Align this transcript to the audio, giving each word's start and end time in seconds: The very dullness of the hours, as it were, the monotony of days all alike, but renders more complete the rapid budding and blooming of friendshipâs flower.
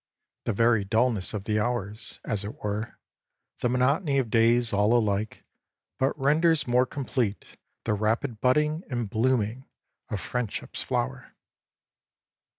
The 0.45 0.53
very 0.53 0.83
dullness 0.83 1.31
of 1.31 1.43
the 1.43 1.59
hours, 1.59 2.19
as 2.25 2.43
it 2.43 2.63
were, 2.63 2.97
the 3.59 3.69
monotony 3.69 4.17
of 4.17 4.31
days 4.31 4.73
all 4.73 4.97
alike, 4.97 5.43
but 5.99 6.17
renders 6.17 6.65
more 6.67 6.87
complete 6.87 7.45
the 7.83 7.93
rapid 7.93 8.41
budding 8.41 8.81
and 8.89 9.07
blooming 9.07 9.69
of 10.09 10.19
friendshipâs 10.19 10.83
flower. 10.83 11.35